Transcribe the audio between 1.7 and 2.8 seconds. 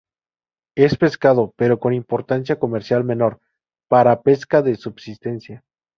con importancia